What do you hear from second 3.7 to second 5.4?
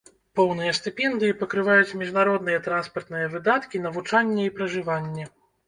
навучанне і пражыванне.